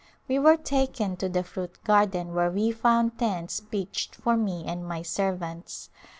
We 0.27 0.39
were 0.39 0.57
taken 0.57 1.15
to 1.17 1.29
the 1.29 1.43
fruit 1.43 1.77
garden 1.83 2.33
where 2.33 2.49
we 2.49 2.71
found 2.71 3.19
tents 3.19 3.59
pitched 3.59 4.15
for 4.15 4.35
me 4.35 4.63
and 4.65 4.83
my 4.83 5.03
servants. 5.03 5.91